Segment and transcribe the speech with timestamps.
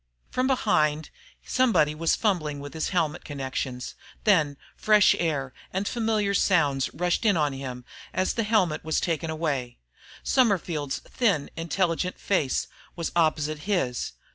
[0.31, 1.11] From behind,
[1.45, 3.93] somebody was fumbling with his helmet connections,
[4.23, 9.29] then fresh air and familiar sounds rushed in on him as the helmet was taken
[9.29, 9.77] away.
[10.23, 14.13] Summerford's thin, intelligent face was opposite his.